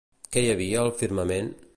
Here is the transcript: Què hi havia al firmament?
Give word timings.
Què 0.35 0.41
hi 0.45 0.49
havia 0.53 0.79
al 0.85 0.89
firmament? 1.03 1.53